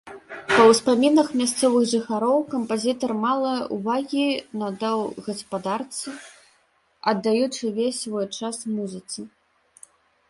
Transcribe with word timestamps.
Па 0.51 0.63
ўспамінах 0.69 1.27
мясцовых 1.41 1.83
жыхароў 1.91 2.37
кампазітар 2.53 3.11
мала 3.27 3.53
ўвагі 3.77 4.25
надаваў 4.63 5.05
гаспадарцы, 5.27 6.07
аддаючы 7.13 7.63
весь 7.79 8.03
свой 8.07 8.27
час 8.41 8.55
музыцы. 8.81 9.19